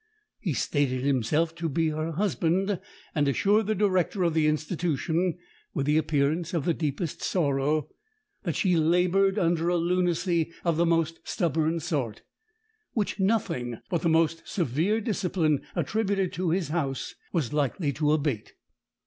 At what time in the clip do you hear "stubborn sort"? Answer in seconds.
11.25-12.23